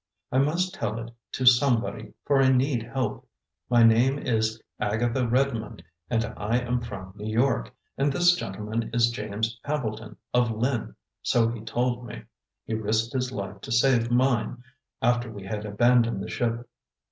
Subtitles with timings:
[0.31, 3.29] I must tell it to somebody, for I need help.
[3.69, 9.11] My name is Agatha Redmond, and I am from New York; and this gentleman is
[9.11, 12.23] James Hambleton of Lynn so he told me.
[12.65, 14.63] He risked his life to save mine,
[15.03, 16.67] after we had abandoned the ship."